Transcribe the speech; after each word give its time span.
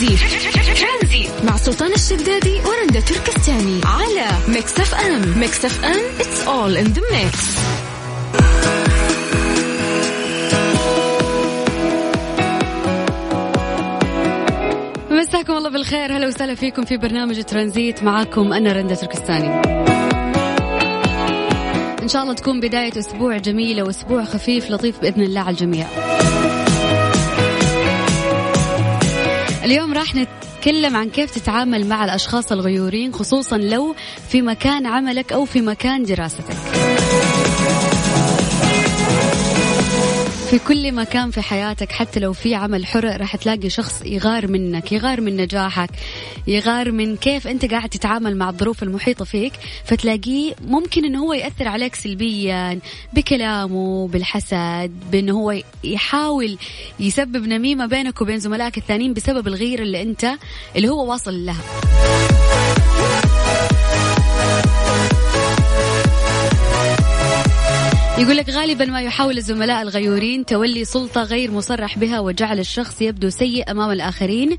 ترانزيت. 0.00 1.30
مع 1.44 1.56
سلطان 1.56 1.92
الشدادي 1.92 2.60
ورندا 2.60 3.00
تركستاني. 3.00 3.80
على 3.84 4.26
Mix 4.48 4.80
FM. 4.80 5.38
Mix 5.38 5.64
FM 5.64 6.00
it's 6.18 6.46
all 6.46 6.76
in 6.84 6.88
the 6.96 7.00
mix. 7.00 7.36
مساكم 15.10 15.52
الله 15.52 15.70
بالخير. 15.70 16.16
هلا 16.16 16.26
وسهلا 16.26 16.54
فيكم 16.54 16.84
في 16.84 16.96
برنامج 16.96 17.42
ترانزيت. 17.42 18.02
معاكم 18.02 18.52
أنا 18.52 18.72
رندا 18.72 18.94
تركستاني. 18.94 19.48
إن 22.02 22.08
شاء 22.08 22.22
الله 22.22 22.34
تكون 22.34 22.60
بداية 22.60 22.98
أسبوع 22.98 23.36
جميلة 23.36 23.82
وأسبوع 23.82 24.24
خفيف 24.24 24.70
لطيف 24.70 25.00
بإذن 25.00 25.22
الله 25.22 25.40
على 25.40 25.50
الجميع. 25.50 25.86
اليوم 29.64 29.92
راح 29.92 30.14
نتكلم 30.14 30.96
عن 30.96 31.10
كيف 31.10 31.30
تتعامل 31.30 31.86
مع 31.86 32.04
الأشخاص 32.04 32.52
الغيورين 32.52 33.12
خصوصا 33.12 33.58
لو 33.58 33.94
في 34.28 34.42
مكان 34.42 34.86
عملك 34.86 35.32
أو 35.32 35.44
في 35.44 35.60
مكان 35.60 36.02
دراستك. 36.02 36.89
في 40.50 40.58
كل 40.58 40.92
مكان 40.92 41.30
في 41.30 41.40
حياتك 41.40 41.92
حتى 41.92 42.20
لو 42.20 42.32
في 42.32 42.54
عمل 42.54 42.86
حر 42.86 43.04
راح 43.20 43.36
تلاقي 43.36 43.70
شخص 43.70 44.02
يغار 44.06 44.46
منك 44.46 44.92
يغار 44.92 45.20
من 45.20 45.36
نجاحك 45.36 45.90
يغار 46.46 46.92
من 46.92 47.16
كيف 47.16 47.46
أنت 47.46 47.64
قاعد 47.70 47.88
تتعامل 47.88 48.36
مع 48.36 48.48
الظروف 48.48 48.82
المحيطة 48.82 49.24
فيك 49.24 49.52
فتلاقيه 49.84 50.54
ممكن 50.60 51.04
إنه 51.04 51.22
هو 51.22 51.32
يأثر 51.32 51.68
عليك 51.68 51.94
سلبيا 51.94 52.80
بكلامه 53.12 54.08
بالحسد 54.08 54.92
بانه 55.12 55.32
هو 55.32 55.62
يحاول 55.84 56.58
يسبب 57.00 57.46
نميمة 57.46 57.86
بينك 57.86 58.20
وبين 58.20 58.38
زملائك 58.38 58.78
الثانيين 58.78 59.12
بسبب 59.12 59.48
الغيرة 59.48 59.82
اللي 59.82 60.02
أنت 60.02 60.30
اللي 60.76 60.88
هو 60.88 61.10
واصل 61.10 61.46
لها. 61.46 61.62
يقول 68.20 68.36
لك 68.36 68.50
غالبا 68.50 68.84
ما 68.84 69.02
يحاول 69.02 69.38
الزملاء 69.38 69.82
الغيورين 69.82 70.44
تولي 70.44 70.84
سلطة 70.84 71.22
غير 71.22 71.50
مصرح 71.50 71.98
بها 71.98 72.20
وجعل 72.20 72.58
الشخص 72.58 73.02
يبدو 73.02 73.30
سيء 73.30 73.70
أمام 73.70 73.90
الآخرين. 73.90 74.56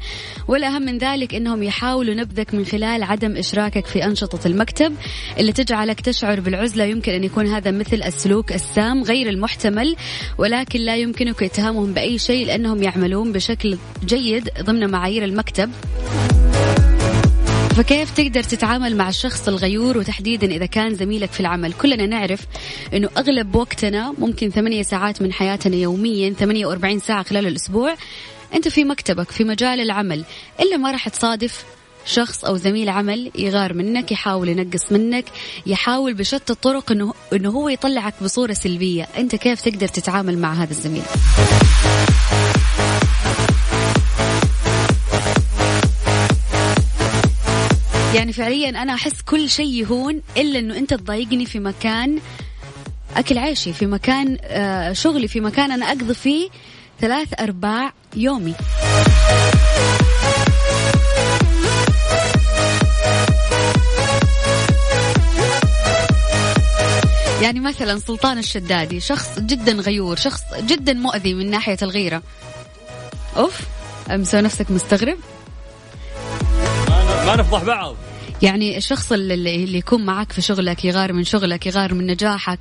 والأهم 0.47 0.81
من 0.81 0.97
ذلك 0.97 1.35
أنهم 1.35 1.63
يحاولوا 1.63 2.13
نبذك 2.13 2.53
من 2.53 2.65
خلال 2.65 3.03
عدم 3.03 3.37
إشراكك 3.37 3.85
في 3.85 4.05
أنشطة 4.05 4.47
المكتب 4.47 4.95
اللي 5.37 5.53
تجعلك 5.53 6.01
تشعر 6.01 6.39
بالعزلة. 6.39 6.83
يمكن 6.83 7.11
أن 7.11 7.23
يكون 7.23 7.47
هذا 7.47 7.71
مثل 7.71 8.03
السلوك 8.05 8.51
السام 8.51 9.03
غير 9.03 9.29
المحتمل 9.29 9.95
ولكن 10.37 10.79
لا 10.79 10.95
يمكنك 10.95 11.43
اتهامهم 11.43 11.93
بأي 11.93 12.17
شيء 12.17 12.45
لأنهم 12.45 12.83
يعملون 12.83 13.31
بشكل 13.31 13.77
جيد 14.05 14.49
ضمن 14.61 14.89
معايير 14.89 15.23
المكتب. 15.23 15.71
فكيف 17.75 18.11
تقدر 18.11 18.43
تتعامل 18.43 18.95
مع 18.95 19.09
الشخص 19.09 19.47
الغيور؟ 19.47 19.97
وتحديدا 19.97 20.47
إذا 20.47 20.65
كان 20.65 20.95
زميلك 20.95 21.31
في 21.31 21.39
العمل. 21.39 21.73
كلنا 21.73 22.05
نعرف 22.05 22.39
أنه 22.93 23.09
أغلب 23.17 23.55
وقتنا 23.55 24.13
ممكن 24.17 24.49
ثمانية 24.49 24.83
ساعات 24.83 25.21
من 25.21 25.33
حياتنا 25.33 25.75
يوميا 25.75 26.33
48 26.33 26.99
ساعة 26.99 27.23
خلال 27.23 27.47
الأسبوع. 27.47 27.95
أنت 28.53 28.67
في 28.67 28.83
مكتبك 28.83 29.31
في 29.31 29.43
مجال 29.43 29.81
العمل. 29.81 30.23
إلا 30.59 30.77
ما 30.77 30.91
راح 30.91 31.09
تصادف 31.09 31.65
شخص 32.05 32.45
أو 32.45 32.57
زميل 32.57 32.89
عمل 32.89 33.31
يغار 33.35 33.73
منك 33.73 34.11
يحاول 34.11 34.49
ينقص 34.49 34.91
منك 34.91 35.25
يحاول 35.65 36.13
بشتى 36.13 36.53
الطرق 36.53 36.91
إنه 36.91 37.13
إنه 37.33 37.49
هو 37.49 37.69
يطلعك 37.69 38.13
بصورة 38.21 38.53
سلبية. 38.53 39.07
أنت 39.17 39.35
كيف 39.35 39.61
تقدر 39.61 39.87
تتعامل 39.87 40.37
مع 40.37 40.53
هذا 40.53 40.71
الزميل؟ 40.71 41.03
يعني 48.15 48.33
فعليا 48.33 48.69
أنا 48.69 48.93
أحس 48.93 49.21
كل 49.21 49.49
شيء 49.49 49.73
يهون 49.73 50.21
إلا 50.37 50.59
إنه 50.59 50.77
أنت 50.77 50.93
تضايقني 50.93 51.45
في 51.45 51.59
مكان 51.59 52.19
أكل 53.17 53.37
عيشي 53.37 53.73
في 53.73 53.85
مكان 53.85 54.37
آه، 54.43 54.93
شغلي 54.93 55.27
في 55.27 55.39
مكان 55.39 55.71
أنا 55.71 55.85
أقضي 55.85 56.13
فيه 56.13 56.49
ثلاث 57.01 57.27
أرباع 57.39 57.93
يومي. 58.15 58.53
يعني 67.41 67.59
مثلا 67.59 67.99
سلطان 67.99 68.37
الشدادي 68.37 68.99
شخص 68.99 69.39
جدا 69.39 69.71
غيور 69.71 70.15
شخص 70.15 70.41
جدا 70.59 70.93
مؤذي 70.93 71.33
من 71.33 71.49
ناحية 71.49 71.77
الغيرة. 71.81 72.21
أوف 73.37 73.59
مسوي 74.09 74.41
نفسك 74.41 74.71
مستغرب؟ 74.71 75.17
ما 77.31 77.37
نفضح 77.37 77.63
بعض. 77.63 77.95
يعني 78.41 78.77
الشخص 78.77 79.11
اللي, 79.11 79.33
اللي 79.63 79.77
يكون 79.77 80.05
معك 80.05 80.31
في 80.31 80.41
شغلك 80.41 80.85
يغار 80.85 81.13
من 81.13 81.23
شغلك 81.23 81.65
يغار 81.65 81.93
من 81.93 82.07
نجاحك 82.07 82.59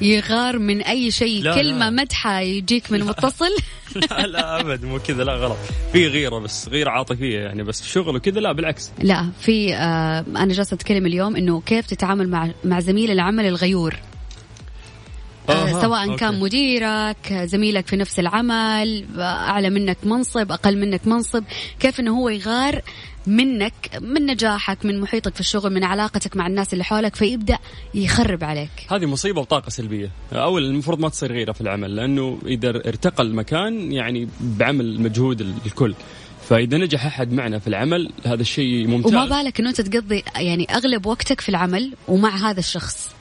يغار 0.00 0.58
من 0.58 0.82
أي 0.82 1.10
شيء 1.10 1.42
لا 1.42 1.54
كلمة 1.54 1.90
لا. 1.90 1.90
مدحة 1.90 2.40
يجيك 2.40 2.92
من 2.92 3.04
متصل. 3.04 3.50
لا 4.10 4.26
لا 4.26 4.60
أبد 4.60 4.84
مو 4.84 4.98
كذا 4.98 5.24
لا 5.24 5.34
غلط. 5.34 5.56
في 5.92 6.06
غيرة 6.06 6.38
بس 6.38 6.68
غيره 6.68 6.90
عاطفية 6.90 7.38
يعني 7.38 7.62
بس 7.62 7.82
في 7.82 7.88
شغل 7.88 8.16
وكذا 8.16 8.40
لا 8.40 8.52
بالعكس. 8.52 8.90
لا 9.02 9.28
في 9.40 9.74
آه 9.74 10.24
أنا 10.36 10.52
جالسة 10.52 10.74
أتكلم 10.74 11.06
اليوم 11.06 11.36
إنه 11.36 11.60
كيف 11.60 11.86
تتعامل 11.86 12.28
مع 12.28 12.50
مع 12.64 12.80
زميل 12.80 13.10
العمل 13.10 13.46
الغيور. 13.46 13.96
آه 15.48 15.82
سواء 15.82 16.04
أوكي. 16.04 16.16
كان 16.16 16.40
مديرك 16.40 17.32
زميلك 17.32 17.86
في 17.86 17.96
نفس 17.96 18.18
العمل 18.18 19.04
أعلى 19.18 19.70
منك 19.70 19.98
منصب 20.04 20.52
أقل 20.52 20.78
منك 20.78 21.06
منصب 21.06 21.44
كيف 21.80 22.00
إنه 22.00 22.18
هو 22.18 22.28
يغار 22.28 22.82
منك 23.26 23.74
من 24.00 24.26
نجاحك 24.26 24.84
من 24.84 25.00
محيطك 25.00 25.34
في 25.34 25.40
الشغل 25.40 25.74
من 25.74 25.84
علاقتك 25.84 26.36
مع 26.36 26.46
الناس 26.46 26.72
اللي 26.72 26.84
حولك 26.84 27.16
فيبدأ 27.16 27.58
يخرب 27.94 28.44
عليك. 28.44 28.70
هذه 28.90 29.06
مصيبة 29.06 29.40
وطاقة 29.40 29.70
سلبية. 29.70 30.10
أول 30.32 30.64
المفروض 30.64 31.00
ما 31.00 31.08
تصير 31.08 31.32
غيرة 31.32 31.52
في 31.52 31.60
العمل 31.60 31.96
لأنه 31.96 32.38
إذا 32.46 32.68
ارتقى 32.68 33.22
المكان 33.22 33.92
يعني 33.92 34.28
بعمل 34.40 35.00
مجهود 35.00 35.40
الكل. 35.66 35.94
فإذا 36.48 36.78
نجح 36.78 37.06
أحد 37.06 37.32
معنا 37.32 37.58
في 37.58 37.66
العمل 37.66 38.12
هذا 38.26 38.42
الشيء 38.42 38.86
ممتاز. 38.86 39.14
وما 39.14 39.26
بالك 39.26 39.60
إنه 39.60 39.68
أنت 39.68 39.80
تقضي 39.80 40.22
يعني 40.36 40.66
أغلب 40.74 41.06
وقتك 41.06 41.40
في 41.40 41.48
العمل 41.48 41.92
ومع 42.08 42.36
هذا 42.50 42.58
الشخص. 42.60 43.14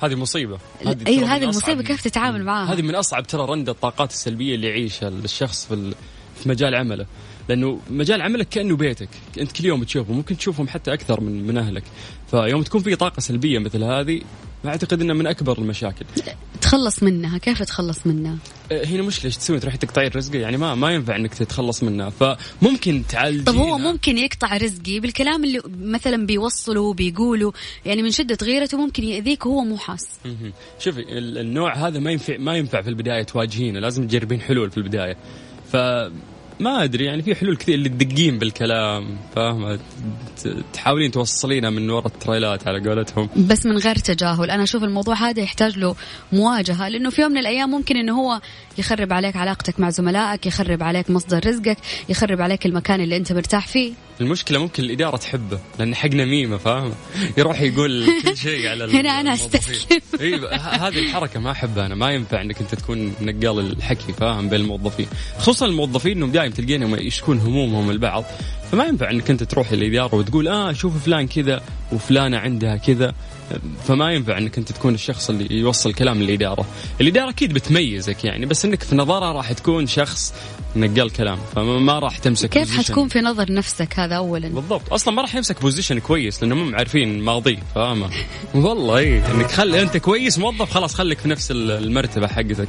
هذه 0.00 0.14
مصيبة. 0.14 0.58
أيوة، 0.86 0.96
من 1.06 1.24
هذه 1.24 1.42
المصيبة 1.42 1.82
أصعب- 1.82 1.86
كيف 1.86 2.04
تتعامل 2.04 2.44
معاها؟ 2.44 2.72
هذه 2.74 2.82
من 2.82 2.94
أصعب 2.94 3.26
ترى 3.26 3.46
رند 3.46 3.68
الطاقات 3.68 4.10
السلبية 4.10 4.54
اللي 4.54 4.66
يعيشها 4.66 5.08
الشخص 5.08 5.66
في 5.66 5.94
في 6.42 6.48
مجال 6.48 6.74
عمله. 6.74 7.06
لأنه 7.48 7.80
مجال 7.90 8.22
عملك 8.22 8.48
كأنه 8.48 8.76
بيتك. 8.76 9.08
أنت 9.38 9.52
كل 9.52 9.64
يوم 9.64 9.84
تشوفه 9.84 10.12
ممكن 10.12 10.36
تشوفهم 10.36 10.68
حتى 10.68 10.92
أكثر 10.92 11.20
من 11.20 11.46
من 11.46 11.58
أهلك. 11.58 11.84
فيوم 12.30 12.62
تكون 12.62 12.82
في 12.82 12.96
طاقة 12.96 13.20
سلبية 13.20 13.58
مثل 13.58 13.84
هذه 13.84 14.20
أعتقد 14.66 15.00
إنها 15.00 15.14
من 15.14 15.26
أكبر 15.26 15.58
المشاكل. 15.58 16.06
تخلص 16.60 17.02
منها 17.02 17.38
كيف 17.38 17.62
تخلص 17.62 18.06
منها؟ 18.06 18.36
أه، 18.72 18.84
هنا 18.84 19.02
مشكله 19.02 19.24
إيش 19.26 19.36
تسوي 19.36 19.60
تروحي 19.60 19.78
تقطعي 19.78 20.06
الرزق 20.06 20.36
يعني 20.36 20.56
ما 20.56 20.74
ما 20.74 20.90
ينفع 20.94 21.16
إنك 21.16 21.34
تتخلص 21.34 21.82
منها. 21.82 22.10
فممكن 22.10 23.02
تعالجينها. 23.08 23.44
طب 23.44 23.56
هو 23.56 23.78
ممكن 23.78 24.18
يقطع 24.18 24.56
رزقي 24.56 25.00
بالكلام 25.00 25.44
اللي 25.44 25.60
مثلا 25.80 26.26
بيوصله 26.26 26.92
بيقوله 26.92 27.52
يعني 27.86 28.02
من 28.02 28.10
شدة 28.10 28.38
غيرته 28.42 28.78
ممكن 28.78 29.04
يأذيك 29.04 29.46
وهو 29.46 29.64
مو 29.64 29.76
حاس. 29.76 30.08
شوفي 30.78 31.00
ال- 31.00 31.38
النوع 31.38 31.76
هذا 31.88 31.98
ما 31.98 32.10
ينفع 32.10 32.36
ما 32.36 32.56
ينفع 32.56 32.82
في 32.82 32.88
البداية 32.88 33.22
تواجهينه. 33.22 33.80
لازم 33.80 34.06
تجربين 34.06 34.40
حلول 34.40 34.70
في 34.70 34.76
البداية. 34.76 35.16
ف 35.72 35.76
ما 36.60 36.84
أدري 36.84 37.04
يعني 37.04 37.22
في 37.22 37.34
حلول 37.34 37.56
كثير 37.56 37.74
اللي 37.74 37.88
تدقين 37.88 38.38
بالكلام 38.38 39.16
فاهمه 39.36 39.78
تحاولين 40.72 41.10
توصلينها 41.10 41.70
من 41.70 41.90
وراء 41.90 42.06
التريلات 42.06 42.68
على 42.68 42.88
قولتهم. 42.88 43.28
بس 43.36 43.66
من 43.66 43.78
غير 43.78 43.94
تجاهل. 43.96 44.50
أنا 44.50 44.62
أشوف 44.62 44.84
الموضوع 44.84 45.14
هذا 45.14 45.40
يحتاج 45.42 45.78
له 45.78 45.96
مواجهة 46.32 46.88
لأنه 46.88 47.10
في 47.10 47.22
يوم 47.22 47.30
من 47.32 47.38
الأيام 47.38 47.70
ممكن 47.70 47.96
أنه 47.96 48.20
هو 48.20 48.40
يخرب 48.78 49.12
عليك 49.12 49.36
علاقتك 49.36 49.80
مع 49.80 49.90
زملائك 49.90 50.46
يخرب 50.46 50.82
عليك 50.82 51.10
مصدر 51.10 51.46
رزقك 51.46 51.76
يخرب 52.08 52.40
عليك 52.40 52.66
المكان 52.66 53.00
اللي 53.00 53.16
أنت 53.16 53.32
مرتاح 53.32 53.66
فيه. 53.66 53.92
المشكلة 54.20 54.58
ممكن 54.58 54.82
الإدارة 54.84 55.16
تحبه 55.16 55.58
لأن 55.78 55.94
حق 55.94 56.08
نميمه 56.08 56.56
فاهمه 56.56 56.92
يروح 57.38 57.60
يقول 57.60 58.06
كل 58.24 58.36
شيء 58.36 58.68
على 58.68 58.84
هنا 59.00 59.20
أنا 59.20 59.34
الموظفين. 59.34 59.74
أستسلم. 59.74 60.00
اي 60.20 60.38
ب- 60.38 60.44
ه- 60.44 60.56
هذه 60.88 60.98
الحركة 60.98 61.40
ما 61.40 61.50
أحبها 61.50 61.86
أنا 61.86 61.94
ما 61.94 62.10
ينفع 62.10 62.40
إنك 62.40 62.60
أنت 62.60 62.74
تكون 62.74 63.12
نقال 63.20 63.58
الحكي 63.72 64.12
فاهم؟ 64.12 64.48
بين 64.48 64.60
الموظفين. 64.60 65.06
خصوصا 65.38 65.66
الموظفين 65.66 66.16
إنهم 66.16 66.30
دائما 66.32 66.47
تلقينهم 66.52 66.94
يشكون 66.94 67.38
همومهم 67.38 67.90
البعض. 67.90 68.24
فما 68.72 68.84
ينفع 68.84 69.10
إنك 69.10 69.30
أنت 69.30 69.42
تروح 69.42 69.70
الاداره 69.70 70.14
وتقول 70.14 70.48
آه 70.48 70.72
شوف 70.72 71.04
فلان 71.04 71.26
كذا 71.26 71.60
وفلانة 71.92 72.38
عندها 72.38 72.76
كذا. 72.76 73.14
فما 73.84 74.12
ينفع 74.12 74.38
إنك 74.38 74.58
أنت 74.58 74.72
تكون 74.72 74.94
الشخص 74.94 75.30
اللي 75.30 75.58
يوصل 75.58 75.94
كلام 75.94 76.22
للإدارة، 76.22 76.66
الإدارة 77.00 77.30
أكيد 77.30 77.52
بتميزك 77.52 78.24
يعني 78.24 78.46
بس 78.46 78.64
إنك 78.64 78.82
في 78.82 78.96
نظرها 78.96 79.32
راح 79.32 79.52
تكون 79.52 79.86
شخص 79.86 80.34
نقال 80.76 81.10
كلام 81.10 81.38
فما 81.54 81.98
راح 81.98 82.18
تمسك 82.18 82.48
كيف 82.48 82.78
حتكون 82.78 83.08
في 83.08 83.20
نظر 83.20 83.52
نفسك 83.52 83.98
هذا 83.98 84.16
اولا؟ 84.16 84.48
بالضبط. 84.48 84.92
أصلا 84.92 85.14
ما 85.14 85.22
راح 85.22 85.34
يمسك 85.34 85.60
بوزيشن 85.60 85.98
كويس 85.98 86.42
لأنه 86.42 86.54
مو 86.54 86.76
عارفين 86.76 87.20
ماضي 87.20 87.58
فاهمه 87.74 88.10
والله 88.54 88.98
اي 88.98 89.30
إنك 89.30 89.50
خلي 89.50 89.82
أنت 89.82 89.96
كويس 89.96 90.38
موظف 90.38 90.70
خلاص 90.70 90.94
خليك 90.94 91.18
في 91.18 91.28
نفس 91.28 91.50
المرتبة 91.50 92.26
حقتك. 92.26 92.68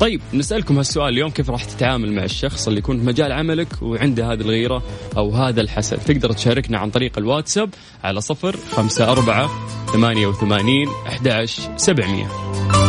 طيب 0.00 0.20
نسألكم 0.34 0.76
هالسؤال 0.76 1.08
اليوم 1.08 1.30
كيف 1.30 1.50
راح 1.50 1.64
تتعامل 1.64 2.12
مع 2.12 2.24
الشخص 2.24 2.66
اللي 2.68 2.78
يكون 2.78 2.98
في 2.98 3.06
مجال 3.06 3.32
عملك 3.32 3.82
وعنده 3.82 4.32
هذه 4.32 4.40
الغيرة 4.40 4.82
أو 5.16 5.34
هذا 5.34 5.60
الحسد؟ 5.60 5.98
تقدر 5.98 6.32
تشاركنا 6.32 6.78
عن 6.78 6.90
طريق 6.90 7.18
الواتساب 7.18 7.70
على 8.04 8.20
صفر 8.20 8.56
خمسة 8.72 9.12
أربعة 9.12 9.50
ثمانية 9.92 10.26
وثمانين 10.26 10.88
أحد 11.06 11.46
سبعمية. 11.76 12.26
هذه 12.26 12.79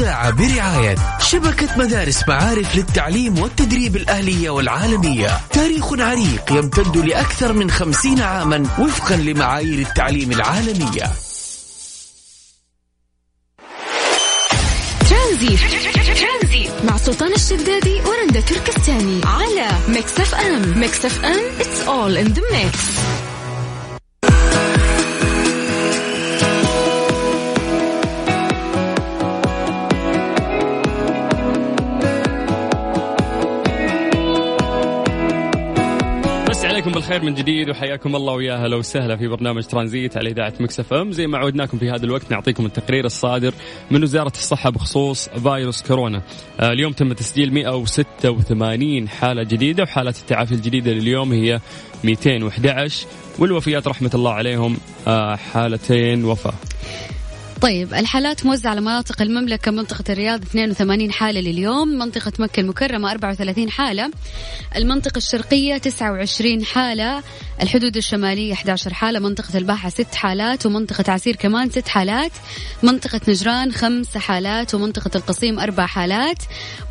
الساعة 0.00 0.30
برعاية 0.30 0.96
شبكة 1.20 1.68
مدارس 1.78 2.28
معارف 2.28 2.76
للتعليم 2.76 3.38
والتدريب 3.38 3.96
الأهلية 3.96 4.50
والعالمية. 4.50 5.40
تاريخ 5.52 5.92
عريق 5.92 6.52
يمتد 6.52 6.96
لأكثر 6.96 7.52
من 7.52 7.70
خمسين 7.70 8.20
عاما 8.20 8.66
وفقا 8.78 9.16
لمعايير 9.16 9.78
التعليم 9.88 10.32
العالمية. 10.32 11.12
مع 16.84 16.96
سلطان 16.96 17.32
الشدادي 17.32 18.00
ورندا 18.00 18.40
تركستاني. 18.40 19.20
على 19.24 19.68
Mix 19.88 20.20
FM. 20.20 20.78
Mix 20.78 21.04
FM. 21.04 21.40
It's 21.60 21.88
all 21.88 22.24
in 22.24 22.34
the 22.34 22.42
mix. 22.52 22.76
عليكم 36.80 36.94
بالخير 36.94 37.22
من 37.22 37.34
جديد 37.34 37.70
وحياكم 37.70 38.16
الله 38.16 38.32
ويا 38.32 38.54
هلا 38.54 38.76
وسهلا 38.76 39.16
في 39.16 39.28
برنامج 39.28 39.64
ترانزيت 39.64 40.16
على 40.16 40.30
إذاعة 40.30 40.52
مكس 40.60 40.92
إم. 40.92 41.12
زي 41.12 41.26
ما 41.26 41.38
عودناكم 41.38 41.78
في 41.78 41.90
هذا 41.90 42.04
الوقت 42.04 42.30
نعطيكم 42.30 42.66
التقرير 42.66 43.04
الصادر 43.04 43.54
من 43.90 44.02
وزارة 44.02 44.32
الصحة 44.36 44.70
بخصوص 44.70 45.28
فيروس 45.28 45.82
كورونا. 45.82 46.22
آه، 46.60 46.72
اليوم 46.72 46.92
تم 46.92 47.12
تسجيل 47.12 47.52
186 47.52 49.08
حالة 49.08 49.42
جديدة 49.42 49.82
وحالات 49.82 50.18
التعافي 50.18 50.52
الجديدة 50.52 50.92
لليوم 50.92 51.32
هي 51.32 51.60
211 52.04 53.06
والوفيات 53.38 53.88
رحمة 53.88 54.10
الله 54.14 54.32
عليهم 54.32 54.76
آه، 55.06 55.36
حالتين 55.36 56.24
وفاة. 56.24 56.54
طيب 57.62 57.94
الحالات 57.94 58.46
موزعة 58.46 58.70
على 58.70 58.80
مناطق 58.80 59.22
المملكة 59.22 59.70
منطقة 59.70 60.04
الرياض 60.08 60.42
82 60.42 61.12
حالة 61.12 61.40
لليوم 61.40 61.88
منطقة 61.88 62.32
مكة 62.38 62.60
المكرمة 62.60 63.10
34 63.10 63.70
حالة 63.70 64.10
المنطقة 64.76 65.18
الشرقية 65.18 65.78
29 65.78 66.64
حالة 66.64 67.22
الحدود 67.62 67.96
الشمالية 67.96 68.52
11 68.52 68.94
حالة 68.94 69.18
منطقة 69.18 69.58
الباحة 69.58 69.88
6 69.88 70.16
حالات 70.16 70.66
ومنطقة 70.66 71.12
عسير 71.12 71.36
كمان 71.36 71.70
6 71.70 71.88
حالات 71.88 72.32
منطقة 72.82 73.20
نجران 73.28 73.72
5 73.72 74.20
حالات 74.20 74.74
ومنطقة 74.74 75.16
القصيم 75.16 75.58
4 75.58 75.86
حالات 75.86 76.42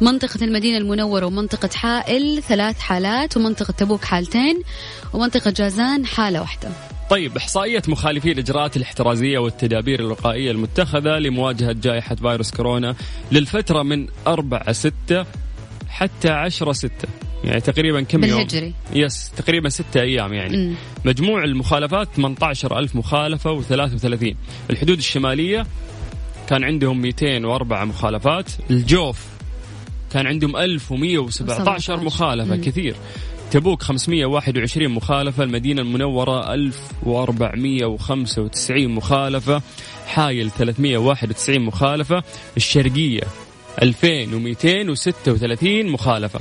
منطقة 0.01 0.45
المدينة 0.45 0.77
المنورة 0.77 1.25
ومنطقة 1.25 1.69
حائل 1.75 2.43
3 2.47 2.79
حالات 2.79 3.37
ومنطقة 3.37 3.71
تبوك 3.71 4.05
حالتين 4.05 4.61
ومنطقة 5.13 5.51
جازان 5.51 6.05
حالة 6.05 6.41
واحدة. 6.41 6.98
طيب 7.09 7.37
إحصائية 7.37 7.81
مخالفي 7.87 8.31
الإجراءات 8.31 8.77
الاحترازية 8.77 9.39
والتدابير 9.39 9.99
الوقائية 9.99 10.51
المتخذة 10.51 11.19
لمواجهة 11.19 11.71
جائحة 11.71 12.15
فيروس 12.15 12.51
كورونا 12.51 12.95
للفترة 13.31 13.83
من 13.83 14.07
4 14.27 14.71
6 14.71 15.25
حتى 15.89 16.29
10 16.29 16.71
6 16.71 16.91
يعني 17.43 17.61
تقريبا 17.61 18.01
كم 18.01 18.23
يوم؟ 18.23 18.37
بالهجري. 18.43 18.73
يس 18.93 19.31
تقريبا 19.37 19.69
ستة 19.69 20.01
أيام 20.01 20.33
يعني. 20.33 20.57
م. 20.57 20.75
مجموع 21.05 21.43
المخالفات 21.43 22.07
18 22.15 22.79
ألف 22.79 22.95
مخالفة 22.95 23.61
و33 23.61 24.35
الحدود 24.69 24.97
الشمالية 24.97 25.65
كان 26.49 26.63
عندهم 26.63 27.01
204 27.01 27.85
مخالفات. 27.85 28.51
الجوف 28.69 29.25
كان 30.13 30.27
عندهم 30.27 30.57
1117 30.57 31.99
مخالفة 32.03 32.55
م. 32.55 32.61
كثير. 32.61 32.95
تبوك 33.51 33.83
521 33.83 34.89
مخالفة 34.89 35.43
المدينة 35.43 35.81
المنورة 35.81 36.53
1495 36.53 38.87
مخالفة 38.87 39.61
حايل 40.07 40.51
391 40.51 41.59
مخالفة 41.59 42.23
الشرقية 42.57 43.21
2236 43.81 45.87
مخالفة. 45.87 46.39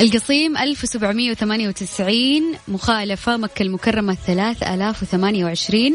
القصيم 0.00 0.56
1798 0.56 2.54
مخالفة 2.68 3.36
مكة 3.36 3.62
المكرمة 3.62 4.14
3028 4.14 5.94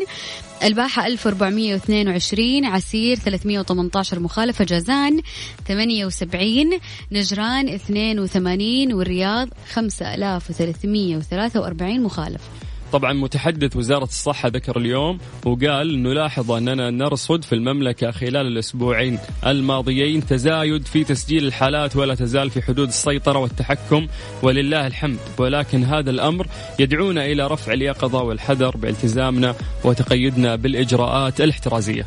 الباحة 0.63 1.07
1422 1.07 2.65
عسير 2.65 3.17
318 3.17 4.19
مخالفة 4.19 4.65
جازان 4.65 5.21
78 5.67 6.79
نجران 7.11 7.69
82 7.69 8.93
والرياض 8.93 9.49
5343 9.73 12.03
مخالفة. 12.03 12.60
طبعا 12.91 13.13
متحدث 13.13 13.75
وزارة 13.75 14.03
الصحة 14.03 14.49
ذكر 14.49 14.77
اليوم 14.77 15.19
وقال 15.45 15.93
انه 15.93 16.13
لاحظ 16.13 16.51
أننا 16.51 16.89
نرصد 16.89 17.43
في 17.43 17.55
المملكة 17.55 18.11
خلال 18.11 18.47
الأسبوعين 18.47 19.19
الماضيين 19.45 20.25
تزايد 20.25 20.87
في 20.87 21.03
تسجيل 21.03 21.45
الحالات 21.47 21.95
ولا 21.95 22.15
تزال 22.15 22.49
في 22.49 22.61
حدود 22.61 22.87
السيطرة 22.87 23.39
والتحكم 23.39 24.07
ولله 24.43 24.87
الحمد 24.87 25.19
ولكن 25.37 25.83
هذا 25.83 26.09
الأمر 26.09 26.47
يدعونا 26.79 27.25
إلى 27.25 27.47
رفع 27.47 27.73
اليقظة 27.73 28.21
والحذر 28.23 28.77
بالتزامنا 28.77 29.55
وتقيدنا 29.83 30.55
بالإجراءات 30.55 31.41
الاحترازية. 31.41 32.05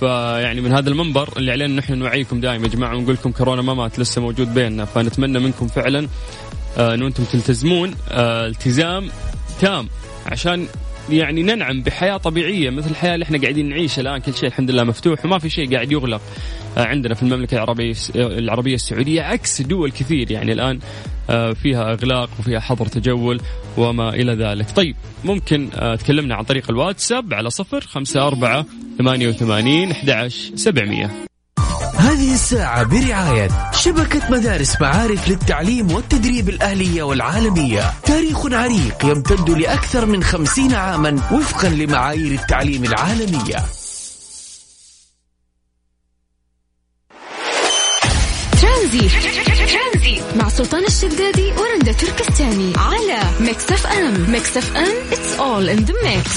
فيعني 0.00 0.60
من 0.60 0.72
هذا 0.72 0.90
المنبر 0.90 1.28
اللي 1.36 1.52
علينا 1.52 1.74
نحن 1.74 1.98
نوعيكم 1.98 2.40
دائما 2.40 2.66
يا 2.66 2.72
جماعة 2.72 2.96
ونقول 2.96 3.14
لكم 3.14 3.32
كورونا 3.32 3.62
ما 3.62 3.74
مات 3.74 3.98
لسه 3.98 4.20
موجود 4.20 4.54
بيننا 4.54 4.84
فنتمنى 4.84 5.38
منكم 5.38 5.66
فعلا 5.68 6.08
آه 6.78 6.94
انه 6.94 7.06
أنتم 7.06 7.24
تلتزمون 7.24 7.94
آه 8.10 8.46
التزام 8.46 9.08
تام. 9.60 9.88
عشان 10.26 10.66
يعني 11.10 11.42
ننعم 11.42 11.82
بحياة 11.82 12.16
طبيعية 12.16 12.70
مثل 12.70 12.90
الحياة 12.90 13.14
اللي 13.14 13.24
إحنا 13.24 13.38
قاعدين 13.40 13.68
نعيشها 13.68 14.02
الآن. 14.02 14.18
كل 14.18 14.34
شيء 14.34 14.48
الحمد 14.48 14.70
لله 14.70 14.84
مفتوح 14.84 15.24
وما 15.24 15.38
في 15.38 15.50
شيء 15.50 15.74
قاعد 15.74 15.92
يغلق. 15.92 16.20
آه، 16.76 16.84
عندنا 16.84 17.14
في 17.14 17.22
المملكة 17.22 17.54
العربية 17.54 17.94
العربية 18.16 18.74
السعودية 18.74 19.22
عكس 19.22 19.62
دول 19.62 19.90
كثير. 19.90 20.30
يعني 20.30 20.52
الآن 20.52 20.78
آه، 21.30 21.52
فيها 21.52 21.92
أغلاق 21.92 22.30
وفيها 22.38 22.60
حظر 22.60 22.86
تجول 22.86 23.40
وما 23.76 24.08
إلى 24.08 24.34
ذلك. 24.34 24.70
طيب 24.70 24.96
ممكن 25.24 25.68
آه، 25.74 25.96
تكلمنا 25.96 26.34
عن 26.34 26.44
طريق 26.44 26.70
الواتساب 26.70 27.34
على 27.34 27.50
صفر 27.50 27.80
خمسة 27.80 28.26
أربعة 28.26 28.66
ثمانية 28.98 29.28
وثمانين 29.28 29.90
أحد 29.90 30.28
سبعمية. 30.54 31.31
هذه 32.02 32.34
الساعة 32.34 32.82
برعاية 32.82 33.48
شبكة 33.72 34.30
مدارس 34.30 34.80
معارف 34.80 35.28
للتعليم 35.28 35.92
والتدريب 35.92 36.48
الأهلية 36.48 37.02
والعالمية. 37.02 37.92
تاريخ 38.02 38.46
عريق 38.46 39.04
يمتد 39.04 39.50
لأكثر 39.50 40.06
من 40.06 40.24
خمسين 40.24 40.74
عاما 40.74 41.20
وفقا 41.32 41.68
لمعايير 41.68 42.40
التعليم 42.40 42.84
العالمية. 42.84 43.56
ترانزيت 48.62 49.12
مع 50.36 50.48
سلطان 50.48 50.84
الشدادي 50.84 51.52
ورندا 51.52 51.92
تركستاني. 51.92 52.72
على 52.76 53.22
Mix 53.40 53.72
FM. 53.72 54.30
Mix 54.30 54.56
FM 54.56 55.10
it's 55.10 55.38
all 55.38 55.68
in 55.68 55.86
the 55.86 55.94
mix. 56.04 56.28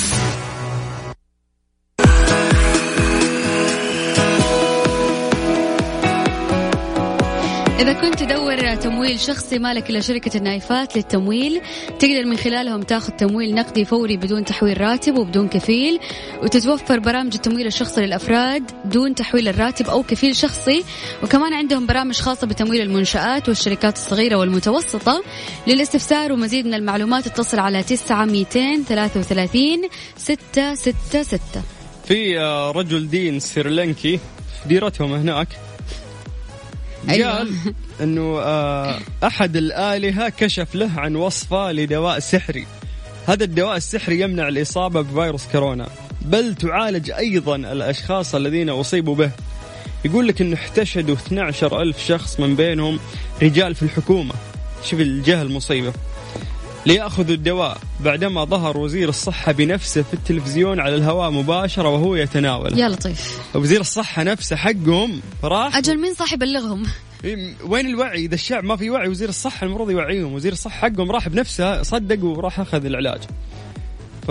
إذا 7.80 7.94
كنت 7.94 8.20
تدور 8.20 8.76
تمويل 8.76 9.20
شخصي 9.20 9.60
مالك 9.60 9.90
إلا 9.90 10.00
شركة 10.00 10.38
النايفات 10.38 10.96
للتمويل 10.96 11.62
تقدر 12.00 12.26
من 12.26 12.38
خلالهم 12.38 12.82
تاخذ 12.82 13.12
تمويل 13.14 13.56
نقدي 13.56 13.86
فوري 13.86 14.18
بدون 14.18 14.46
تحويل 14.46 14.82
راتب 14.82 15.18
وبدون 15.18 15.48
كفيل 15.48 16.00
وتتوفر 16.44 17.00
برامج 17.00 17.34
التمويل 17.36 17.68
الشخصي 17.68 18.02
للأفراد 18.02 18.64
دون 18.86 19.16
تحويل 19.16 19.48
الراتب 19.48 19.90
أو 19.90 20.04
كفيل 20.04 20.36
شخصي 20.36 20.84
وكمان 21.24 21.54
عندهم 21.54 21.86
برامج 21.86 22.16
خاصة 22.16 22.48
بتمويل 22.48 22.82
المنشآت 22.82 23.50
والشركات 23.50 23.96
الصغيرة 23.96 24.36
والمتوسطة 24.36 25.24
للاستفسار 25.68 26.32
ومزيد 26.32 26.66
من 26.66 26.74
المعلومات 26.74 27.28
اتصل 27.28 27.60
على 27.60 27.84
9 27.84 28.26
233 28.26 29.62
666 30.18 31.64
في 32.06 32.40
آه، 32.40 32.72
رجل 32.72 33.10
دين 33.10 33.40
سريلانكي 33.40 34.20
ديرتهم 34.66 35.14
هناك. 35.14 35.48
قال 37.10 37.54
إنه 38.02 38.40
آه، 38.40 39.00
أحد 39.24 39.56
الآلهة 39.56 40.30
كشف 40.30 40.76
له 40.76 40.92
عن 40.98 41.16
وصفة 41.16 41.72
لدواء 41.72 42.20
سحري. 42.20 42.68
هذا 43.28 43.44
الدواء 43.44 43.78
السحري 43.78 44.20
يمنع 44.22 44.48
الإصابة 44.48 45.02
بفيروس 45.02 45.48
كورونا. 45.52 45.90
بل 46.22 46.56
تعالج 46.56 47.12
أيضا 47.12 47.56
الأشخاص 47.56 48.36
الذين 48.36 48.70
أصيبوا 48.70 49.16
به. 49.16 49.32
يقول 50.06 50.28
لك 50.28 50.42
إنه 50.42 50.56
احتشدوا 50.56 51.16
12 51.16 51.82
ألف 51.82 52.06
شخص 52.08 52.40
من 52.40 52.56
بينهم 52.56 53.00
رجال 53.42 53.76
في 53.76 53.84
الحكومة. 53.84 54.34
شوف 54.84 55.00
الجهل 55.00 55.52
مصيبة 55.52 55.94
ليأخذوا 56.86 57.36
الدواء 57.36 57.78
بعدما 58.00 58.46
ظهر 58.46 58.78
وزير 58.78 59.10
الصحة 59.10 59.52
بنفسه 59.52 60.02
في 60.02 60.14
التلفزيون 60.14 60.80
على 60.80 60.96
الهواء 60.96 61.32
مباشرة 61.32 61.90
وهو 61.90 62.16
يتناول 62.16 62.80
يا 62.80 62.90
لطيف. 62.90 63.40
وزير 63.56 63.82
الصحة 63.82 64.24
نفسه 64.24 64.56
حقهم 64.56 65.22
راح 65.44 65.78
أجل 65.78 66.02
مين 66.02 66.14
صاحب 66.14 66.44
يبلغهم؟ 66.44 66.84
إيه، 67.24 67.54
وين 67.68 67.88
الوعي؟ 67.88 68.26
إذا 68.26 68.36
الشعب 68.36 68.64
ما 68.64 68.76
في 68.76 68.90
وعي 68.90 69.08
وزير 69.08 69.30
الصحة 69.30 69.66
المفروض 69.66 69.92
يوعيهم. 69.92 70.34
وزير 70.34 70.52
الصحة 70.52 70.80
حقهم 70.80 71.12
راح 71.12 71.30
بنفسه 71.30 71.84
صدق 71.84 72.24
وراح 72.24 72.60
أخذ 72.60 72.86
العلاج. 72.86 73.22
ف 74.28 74.30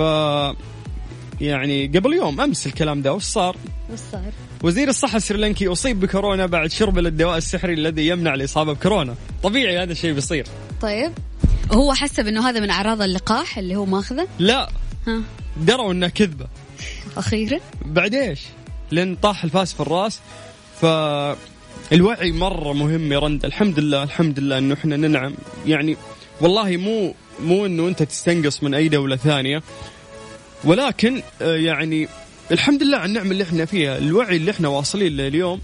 يعني 1.41 1.87
قبل 1.87 2.13
يوم 2.13 2.41
أمس 2.41 2.67
الكلام 2.67 3.03
ده 3.03 3.13
وش 3.15 3.23
صار؟ 3.23 3.57
وش 3.93 3.99
صار؟ 4.13 4.33
وزير 4.63 4.89
الصحة 4.89 5.17
السريلانكي 5.17 5.69
أصيب 5.69 6.01
بكورونا 6.01 6.47
بعد 6.47 6.71
شرب 6.71 6.99
الدواء 6.99 7.37
السحري 7.37 7.75
الذي 7.75 8.09
يمنع 8.09 8.35
الإصابة 8.35 8.73
بكورونا، 8.73 9.15
طبيعي 9.43 9.79
هذا 9.79 9.93
الشيء 9.93 10.13
بيصير. 10.13 10.47
طيب. 10.81 11.13
هو 11.75 11.95
حسب 11.95 12.27
إنه 12.27 12.49
هذا 12.49 12.61
من 12.61 12.71
أعراض 12.71 13.03
اللقاح 13.03 13.59
اللي 13.59 13.77
هو 13.77 13.85
ماخذه؟ 13.87 14.29
لا 14.39 14.71
ها 15.07 15.23
دروا 15.57 15.93
انها 15.93 16.09
كذبة. 16.09 16.47
أخيرا؟ 17.17 17.61
بعد 17.85 18.15
إيش؟ 18.15 18.41
لين 18.93 19.15
طاح 19.17 19.45
الفاس 19.45 19.73
في 19.73 19.81
الرأس 19.81 20.21
ف 20.81 20.87
الوعي 21.93 22.33
مرة 22.33 22.73
مهم 22.73 23.13
يا 23.13 23.19
رند 23.19 23.45
الحمد 23.45 23.79
لله 23.79 24.03
الحمد 24.03 24.41
لله 24.41 24.59
إنه 24.59 24.75
إحنا 24.75 24.97
ننعم 24.97 25.35
يعني 25.67 25.97
والله 26.41 26.77
مو 26.77 27.15
مو 27.41 27.67
إنه 27.67 27.89
أنت 27.89 28.03
تستنقص 28.03 28.63
من 28.63 28.75
أي 28.75 28.89
دولة 28.89 29.17
ثانية 29.17 29.63
ولكن 30.65 31.23
آه، 31.43 31.57
يعني 31.57 32.09
الحمد 32.53 32.83
لله 32.83 32.97
على 32.97 33.09
النعمة 33.09 33.31
اللي 33.31 33.45
إحنا 33.45 33.65
فيها 33.65 33.99
الوعي 33.99 34.37
اللي 34.37 34.51
إحنا 34.51 34.69
واصلين 34.69 35.17
له 35.17 35.27
اليوم 35.29 35.61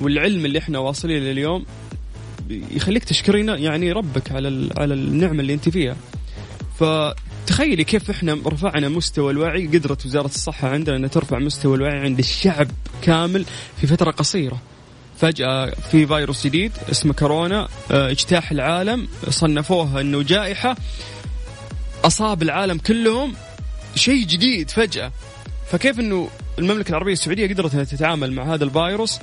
والعلم 0.00 0.44
اللي 0.44 0.58
إحنا 0.58 0.78
واصلين 0.78 1.24
له 1.24 1.30
اليوم 1.30 1.66
يخليك 2.50 3.04
تشكرين 3.04 3.48
يعني 3.48 3.92
ربك 3.92 4.32
على 4.32 4.70
على 4.78 4.94
النعمة 4.94 5.40
اللي 5.40 5.54
أنت 5.54 5.68
فيها. 5.68 5.96
فتخيلي 6.78 7.84
كيف 7.84 8.10
إحنا 8.10 8.38
رفعنا 8.46 8.88
مستوى 8.88 9.32
الوعي. 9.32 9.66
قدرت 9.66 10.06
وزارة 10.06 10.26
الصحة 10.26 10.68
عندنا 10.68 10.96
ان 10.96 11.10
ترفع 11.10 11.38
مستوى 11.38 11.76
الوعي 11.76 11.98
عند 11.98 12.18
الشعب 12.18 12.68
كامل 13.02 13.44
في 13.80 13.86
فترة 13.86 14.10
قصيرة. 14.10 14.60
فجأة 15.18 15.70
في 15.90 16.06
فيروس 16.06 16.46
جديد 16.46 16.72
اسمه 16.90 17.12
كورونا 17.12 17.68
آه، 17.90 18.10
اجتاح 18.10 18.50
العالم 18.50 19.08
صنفوها 19.28 20.00
إنه 20.00 20.22
جائحة 20.22 20.76
أصاب 22.04 22.42
العالم 22.42 22.78
كلهم 22.78 23.34
شيء 23.94 24.26
جديد 24.26 24.70
فجأة. 24.70 25.12
فكيف 25.70 26.00
إنه 26.00 26.28
المملكة 26.58 26.90
العربية 26.90 27.12
السعودية 27.12 27.48
قدرت 27.48 27.72
إنها 27.74 27.84
تتعامل 27.84 28.32
مع 28.32 28.54
هذا 28.54 28.64
الفيروس؟ 28.64 29.18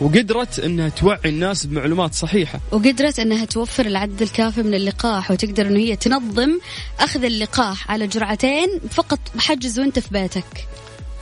وقدرت 0.00 0.58
إنها 0.58 0.88
توعي 0.88 1.18
الناس 1.24 1.66
بمعلومات 1.66 2.14
صحيحة. 2.14 2.60
وقدرت 2.72 3.18
إنها 3.18 3.44
توفر 3.44 3.86
العدد 3.86 4.22
الكافي 4.22 4.62
من 4.62 4.74
اللقاح 4.74 5.30
وتقدر 5.30 5.66
إنه 5.66 5.78
هي 5.78 5.96
تنظم 5.96 6.58
أخذ 7.00 7.24
اللقاح 7.24 7.90
على 7.90 8.06
جرعتين 8.06 8.68
فقط 8.90 9.18
بحجز 9.34 9.78
وأنت 9.78 9.98
في 9.98 10.08
بيتك. 10.10 10.66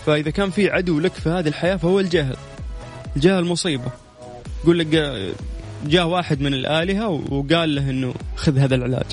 فإذا 0.07 0.31
كان 0.31 0.51
في 0.51 0.71
عدو 0.71 1.01
لك 1.01 1.13
في 1.13 1.29
هذه 1.29 1.49
الحياة 1.49 1.77
فهو 1.77 2.01
الجهل 2.01 2.37
الجهل 3.17 3.45
مصيبة. 3.45 3.93
يقول 4.63 4.79
لك 4.79 4.87
جاء 5.87 6.07
واحد 6.07 6.41
من 6.41 6.55
الآلهة 6.55 7.09
وقال 7.09 7.75
له 7.75 7.91
إنه 7.91 8.15
خذ 8.37 8.59
هذا 8.59 8.75
العلاج. 8.75 9.07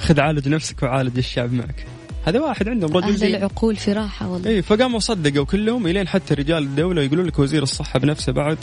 خذ 0.00 0.20
عالج 0.20 0.48
نفسك 0.48 0.82
وعالج 0.82 1.18
الشعب 1.18 1.52
معك. 1.52 1.86
هذا 2.28 2.40
واحد 2.40 2.68
عندهم. 2.68 2.96
رجل 2.96 3.08
أهل 3.08 3.16
زي 3.16 3.36
العقول 3.36 3.76
في 3.76 3.92
راحة 3.92 4.28
والله. 4.28 4.50
اي 4.50 4.62
فقاموا 4.62 4.98
صدقوا 4.98 5.44
كلهم 5.44 5.86
إلين 5.86 6.08
حتى 6.08 6.34
رجال 6.34 6.62
الدولة 6.62 7.02
يقولون 7.02 7.26
لك 7.26 7.38
وزير 7.38 7.62
الصحة 7.62 7.98
بنفسه 7.98 8.32
بعد 8.32 8.58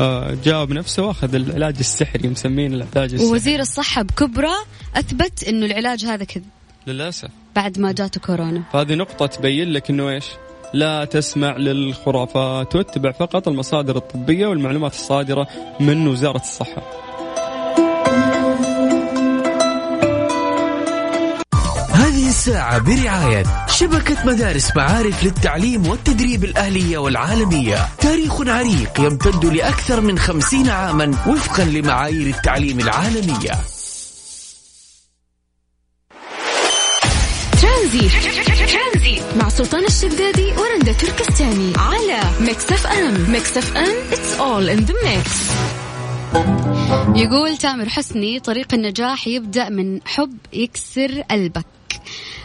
آه 0.00 0.36
جاء 0.44 0.64
بنفسه 0.64 1.02
وأخذ 1.02 1.34
العلاج 1.34 1.76
السحري 1.80 2.28
مسمين 2.28 2.74
العلاج 2.74 3.12
السحري. 3.12 3.32
وزير 3.32 3.60
الصحة 3.60 4.02
بكبرى 4.02 4.52
أثبت 4.96 5.44
أنه 5.44 5.66
العلاج 5.66 6.04
هذا 6.04 6.24
كذب. 6.24 6.44
للأسف. 6.86 7.28
بعد 7.56 7.78
ما 7.78 7.92
جاته 7.92 8.20
كورونا. 8.20 8.62
فهذه 8.72 8.94
نقطة 8.94 9.26
تبين 9.26 9.72
لك 9.72 9.90
أنه 9.90 10.10
إيش؟ 10.10 10.24
لا 10.74 11.04
تسمع 11.04 11.56
للخرافات 11.56 12.76
واتبع 12.76 13.12
فقط 13.12 13.48
المصادر 13.48 13.96
الطبية 13.96 14.46
والمعلومات 14.46 14.92
الصادرة 14.92 15.48
من 15.80 16.08
وزارة 16.08 16.40
الصحة. 16.40 16.82
الساعة 22.40 22.78
برعاية 22.78 23.66
شبكة 23.66 24.26
مدارس 24.26 24.76
معارف 24.76 25.24
للتعليم 25.24 25.86
والتدريب 25.86 26.44
الأهلية 26.44 26.98
والعالمية. 26.98 27.88
تاريخ 27.98 28.40
عريق 28.40 29.00
يمتد 29.00 29.44
لأكثر 29.44 30.00
من 30.00 30.18
خمسين 30.18 30.70
عاما 30.70 31.06
وفقا 31.26 31.64
لمعايير 31.64 32.26
التعليم 32.36 32.80
العالمية. 32.80 33.50
ترانزي 37.62 38.08
مع 39.36 39.48
سلطان 39.48 39.84
الشدادي 39.84 40.52
ورندا 40.52 40.92
تركستاني. 40.92 41.72
على 41.76 42.20
Mix 42.40 42.72
FM. 42.72 43.30
Mix 43.30 43.56
FM. 43.56 43.94
It's 44.10 44.40
all 44.40 44.78
in 44.78 44.86
the 44.90 44.94
mix. 45.06 45.30
يقول 47.16 47.56
تامر 47.56 47.88
حسني 47.88 48.40
طريق 48.40 48.74
النجاح 48.74 49.28
يبدأ 49.28 49.68
من 49.68 50.00
حب 50.06 50.36
يكسر 50.52 51.22
قلبك. 51.30 51.79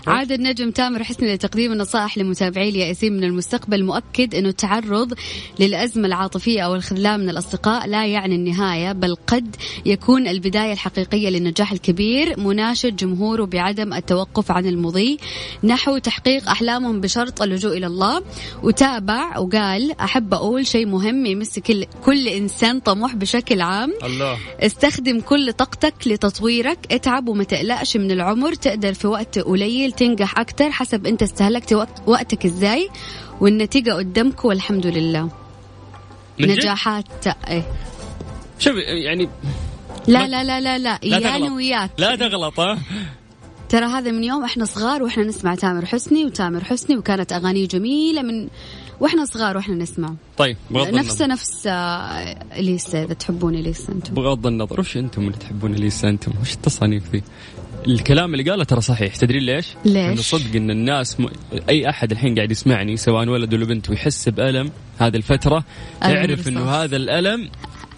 عاد 0.08 0.32
النجم 0.32 0.72
تامر 0.72 1.04
حسني 1.04 1.34
لتقديم 1.34 1.72
النصائح 1.72 2.18
لمتابعي 2.18 2.70
اليائسين 2.70 3.14
من 3.14 3.24
المستقبل 3.24 3.84
مؤكد 3.84 4.36
أنه 4.36 4.50
التعرض 4.50 5.14
للأزمة 5.60 6.08
العاطفية 6.08 6.62
أو 6.62 6.76
الخذلان 6.76 7.20
من 7.20 7.30
الأصدقاء 7.30 7.88
لا 7.88 8.06
يعني 8.06 8.36
النهاية 8.36 8.92
بل 8.92 9.16
قد 9.28 9.56
يكون 9.86 10.28
البداية 10.28 10.74
الحقيقية 10.74 11.30
للنجاح 11.30 11.72
الكبير 11.72 12.40
مناشد 12.40 12.96
جمهوره 12.96 13.46
بعدم 13.46 13.94
التوقف 13.94 14.52
عن 14.52 14.66
المضي 14.66 15.20
نحو 15.64 15.98
تحقيق 15.98 16.50
أحلامهم 16.50 17.02
بشرط 17.02 17.42
اللجوء 17.42 17.78
إلى 17.78 17.88
الله. 17.88 18.22
وتابع 18.64 19.38
وقال 19.38 20.00
أحب 20.00 20.34
أقول 20.34 20.68
شيء 20.68 20.86
مهم 20.86 21.26
يمس 21.26 21.60
كل, 21.60 21.86
كل 22.06 22.28
إنسان 22.28 22.80
طموح 22.80 23.16
بشكل 23.16 23.62
عام. 23.62 23.94
الله. 24.04 24.38
استخدم 24.60 25.20
كل 25.20 25.54
طاقتك 25.54 25.94
لتطويرك. 26.06 26.78
اتعب 26.92 27.28
وما 27.28 27.44
تقلقش 27.44 27.98
من 27.98 28.12
العمر. 28.12 28.54
تقدر 28.54 28.94
في 28.94 29.08
وقت 29.08 29.38
قليل 29.46 29.92
تنجح 29.92 30.40
أكتر 30.40 30.72
حسب 30.72 31.06
أنت 31.06 31.24
استهلكت 31.24 31.74
وقت 31.74 32.02
وقتك 32.08 32.46
إزاي 32.46 32.90
والنتيجة 33.42 33.92
قدامك 33.92 34.46
والحمد 34.46 34.88
لله؟ 34.88 35.30
نجاحات 36.40 37.28
إيه. 37.28 37.64
شوف 38.60 38.76
يعني 39.06 39.30
لا 40.08 40.28
لا 40.28 40.44
لا 40.44 40.60
لا 40.60 40.78
لا 40.78 41.00
لا 41.04 41.20
تغلط. 41.20 41.52
وياك. 41.52 41.92
لا 41.98 42.16
تغلط 42.16 42.60
ها؟ 42.60 42.80
ترى 43.70 43.86
هذا 43.86 44.12
من 44.12 44.24
يوم 44.24 44.44
إحنا 44.44 44.66
صغار 44.66 45.04
وإحنا 45.04 45.24
نسمع 45.24 45.56
تامر 45.56 45.86
حسني 45.86 46.26
وتامر 46.26 46.64
حسني 46.64 46.98
وكانت 46.98 47.34
اغانيه 47.34 47.68
جميلة 47.68 48.22
من 48.22 48.48
وإحنا 49.00 49.26
صغار 49.26 49.58
وإحنا 49.58 49.76
نسمع. 49.76 50.14
طيب 50.38 50.58
بغض 50.72 50.94
نفس 50.94 51.22
النظر. 51.22 51.28
نفس 51.28 51.68
آه، 51.68 52.36
إليسا 52.56 53.04
إذا 53.04 53.14
تحبون 53.14 53.56
إليسا 53.56 53.94
أنتم. 53.94 54.14
بغض 54.14 54.48
النظر 54.48 54.80
وش 54.80 54.98
أنتم 54.98 55.22
اللي 55.22 55.38
تحبون 55.38 55.74
ليسا 55.74 56.10
أنتم 56.10 56.32
وش 56.42 56.54
التصانيف 56.54 57.04
ذي؟ 57.12 57.24
الكلام 57.88 58.34
اللي 58.34 58.52
قاله 58.52 58.64
ترى 58.64 58.82
صحيح 58.82 59.16
تدرين 59.16 59.44
ليش؟ 59.44 59.68
ليش؟ 59.86 59.98
انه 59.98 60.22
صدق 60.22 60.56
إن 60.56 60.72
الناس 60.72 61.20
م... 61.20 61.28
أي 61.70 61.90
أحد 61.90 62.12
الحين 62.12 62.36
قاعد 62.36 62.52
يسمعني 62.52 62.98
سواء 62.98 63.28
ولد 63.28 63.54
ولا 63.54 63.66
بنت 63.66 63.90
ويحس 63.90 64.30
بألم 64.30 64.72
هذه 65.00 65.16
الفترة 65.16 65.64
يعرف. 66.02 66.48
إنه 66.48 66.70
هذا 66.70 66.96
الألم 66.96 67.50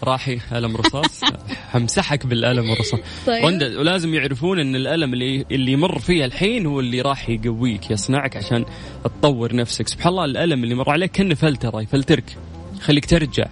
راح 0.04 0.36
ألم 0.52 0.76
رصاص 0.76 1.22
حمسحك 1.72 2.26
بالألم 2.26 2.70
والرصاص 2.70 3.00
طيب. 3.28 3.44
وند- 3.44 3.76
ولازم 3.80 4.14
يعرفون 4.14 4.60
إن 4.60 4.76
الألم 4.76 5.14
اللي 5.14 5.46
اللي 5.52 5.72
يمر 5.72 6.00
فيه 6.00 6.26
الحين 6.26 6.66
هو 6.66 6.80
اللي 6.80 7.02
راح 7.02 7.30
يقويك 7.30 7.92
يصنعك 7.92 8.38
عشان 8.38 8.66
تطور 9.04 9.56
نفسك 9.56 9.88
سبحان 9.88 10.10
الله 10.10 10.26
الألم 10.26 10.64
اللي 10.64 10.76
مر 10.76 10.90
عليك 10.90 11.12
كأنه 11.12 11.36
فلتره 11.36 11.82
يفلترك 11.82 12.38
يخليك 12.78 13.06
ترجع 13.06 13.46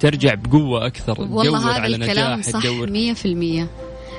ترجع 0.00 0.34
بقوة 0.34 0.86
أكثر 0.86 1.20
والله 1.20 1.42
تدور 1.44 1.58
هذا 1.58 1.80
على 1.80 1.96
الكلام 1.96 2.38
نجاح 2.38 2.52
صح 2.52 2.62
تدور 2.62 2.90
مية 2.90 3.12
في 3.12 3.26
المية 3.26 3.68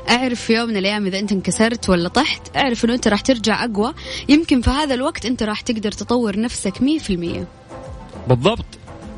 اعرف 0.09 0.41
في 0.41 0.53
يوم 0.53 0.69
من 0.69 0.77
الأيام 0.77 1.05
اذا 1.05 1.19
انت 1.19 1.31
انكسرت 1.31 1.89
ولا 1.89 2.09
طحت 2.09 2.57
اعرف 2.57 2.85
انه 2.85 2.93
انت 2.93 3.07
راح 3.07 3.21
ترجع 3.21 3.65
اقوى. 3.65 3.93
يمكن 4.29 4.61
في 4.61 4.69
هذا 4.69 4.93
الوقت 4.93 5.25
انت 5.25 5.43
راح 5.43 5.61
تقدر 5.61 5.91
تطور 5.91 6.39
نفسك 6.39 6.81
مية 6.81 6.99
في 6.99 7.13
المية. 7.13 7.47
بالضبط. 8.27 8.65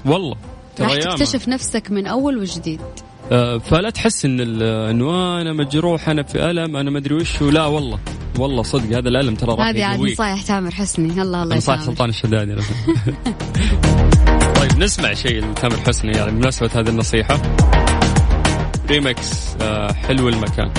والله. 0.05 0.35
ترى 0.75 0.87
راح. 0.87 1.15
تكتشف 1.15 1.47
نفسك 1.47 1.91
من 1.91 2.07
أول 2.07 2.37
وجديد. 2.37 2.81
آه، 3.31 3.57
فلا 3.57 3.89
تحس 3.89 4.25
إن 4.25 4.61
إنه 4.61 5.41
أنا 5.41 5.53
مجروح 5.53 6.09
أنا 6.09 6.23
في 6.23 6.51
ألم 6.51 6.77
أنا 6.77 6.91
ما 6.91 6.97
أدري 6.97 7.15
وش 7.15 7.41
لا 7.41 7.65
والله. 7.65 7.99
والله 8.39 8.63
صدق 8.63 8.97
هذا 8.97 9.09
الألم 9.09 9.35
ترى 9.35 9.55
راح 9.55 9.67
هذه 9.67 9.83
عاد 9.83 9.99
نصايح 9.99 10.41
تامر 10.41 10.71
حسني. 10.71 11.21
الله 11.21 11.43
الله 11.43 11.55
نصائح 11.55 11.81
يسامح 11.81 11.97
سلطان 11.97 12.11
فاهم. 12.11 12.63
طيب 14.59 14.77
نسمع 14.79 15.13
شيء 15.13 15.45
لتامر 15.51 15.77
حسني 15.77 16.11
يعني 16.11 16.31
بمناسبة 16.31 16.69
هذه 16.73 16.89
النصيحة. 16.89 17.41
ريمكس 18.89 19.29
آه، 19.61 19.93
حلو 19.93 20.29
المكان. 20.29 20.71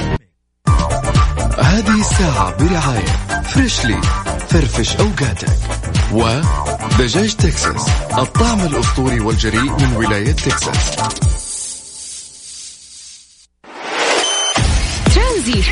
هذه 1.58 2.00
الساعة 2.00 2.56
برعاية 2.56 3.40
Freshly 3.42 4.00
فرفش 4.48 4.96
أوقاتك. 4.96 5.48
ودجاج 6.12 7.34
تكساس 7.34 7.88
الطعم 8.18 8.60
الأسطوري 8.60 9.20
والجريء 9.20 9.60
من 9.62 9.96
ولاية 9.96 10.32
تكساس. 10.32 10.96
ترانزي. 15.14 15.62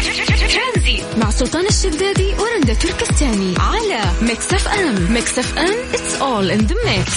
مع 1.16 1.30
سلطان 1.30 1.66
الشدادي 1.66 2.34
ورندا 2.34 2.74
تركستاني 2.74 3.54
على 3.58 4.00
Mix 4.22 4.52
FM. 4.52 5.12
Mix 5.12 5.38
FM 5.38 5.74
it's 5.92 6.20
all 6.20 6.50
in 6.58 6.66
the 6.66 6.74
mix. 6.74 7.10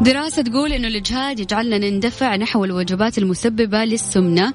دراسة 0.00 0.42
تقول 0.42 0.72
أنه 0.72 0.88
الإجهاد 0.88 1.40
يجعلنا 1.40 1.78
نندفع 1.78 2.36
نحو 2.36 2.64
الوجبات 2.64 3.18
المسببة 3.18 3.84
للسمنة. 3.84 4.54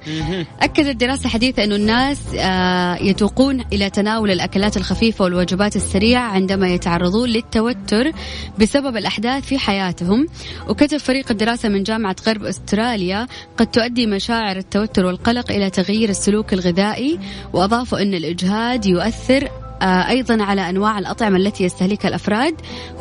أكدت 0.62 0.96
دراسة 0.96 1.30
حديثة 1.30 1.64
أنه 1.64 1.76
الناس 1.76 2.22
آه، 2.36 2.96
يتوقون 2.96 3.64
إلى 3.74 3.90
تناول 3.90 4.32
الأكلات 4.32 4.78
الخفيفة 4.78 5.24
والوجبات 5.24 5.76
السريعة 5.76 6.22
عندما 6.32 6.68
يتعرضون 6.68 7.30
للتوتر 7.30 8.12
بسبب 8.60 8.98
الأحداث 8.98 9.46
في 9.46 9.58
حياتهم. 9.60 10.28
وكتب 10.70 10.98
فريق 10.98 11.32
الدراسة 11.32 11.70
من 11.70 11.84
جامعة 11.84 12.16
غرب 12.28 12.44
أستراليا 12.44 13.28
قد 13.58 13.68
تؤدي 13.68 14.06
مشاعر 14.06 14.58
التوتر 14.58 15.06
والقلق 15.06 15.52
إلى 15.52 15.70
تغيير 15.70 16.10
السلوك 16.10 16.54
الغذائي 16.54 17.20
وأضافوا 17.54 18.02
أن 18.02 18.14
الإجهاد 18.14 18.86
يؤثر 18.86 19.50
أيضا 19.82 20.44
على 20.44 20.70
أنواع 20.70 21.00
الأطعمة 21.00 21.38
التي 21.38 21.64
يستهلكها 21.64 22.08
الأفراد. 22.08 22.56